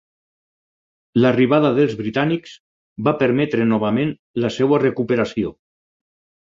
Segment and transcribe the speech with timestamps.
[1.23, 2.55] L'arribada dels britànics
[3.09, 5.57] va permetre novament la seva recuperació.